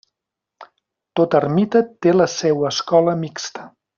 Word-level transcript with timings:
Tota 1.19 1.41
ermita 1.41 1.83
té 2.05 2.15
la 2.17 2.29
seua 2.39 2.71
escola 2.75 3.17
mixta. 3.27 3.71